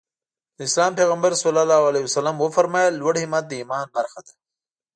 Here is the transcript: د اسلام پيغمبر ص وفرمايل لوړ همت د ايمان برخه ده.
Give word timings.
د 0.57 0.59
اسلام 0.69 0.91
پيغمبر 0.99 1.31
ص 1.41 1.43
وفرمايل 2.43 2.93
لوړ 2.97 3.15
همت 3.23 3.43
د 3.47 3.51
ايمان 3.59 3.87
برخه 3.95 4.19
ده. 4.27 4.33